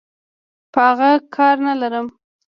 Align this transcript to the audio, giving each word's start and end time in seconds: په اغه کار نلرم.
په 0.73 0.79
اغه 0.91 1.11
کار 1.35 1.55
نلرم. 1.65 2.07